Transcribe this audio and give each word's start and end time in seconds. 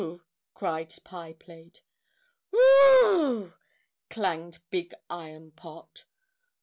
cried 0.55 0.95
Pie 1.03 1.33
Plate. 1.33 1.83
"Whew!" 2.49 3.53
clanged 4.09 4.57
Big 4.71 4.95
Iron 5.11 5.51
Pot. 5.51 6.05